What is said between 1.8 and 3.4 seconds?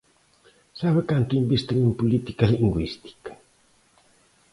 en política lingüística?